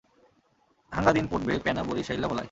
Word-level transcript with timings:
হাঙ্গা 0.91 1.11
দিন 1.17 1.25
পোটবে 1.31 1.53
প্যানা 1.65 1.81
বরিশাইল্লা 1.83 2.27
ভোলায়। 2.27 2.39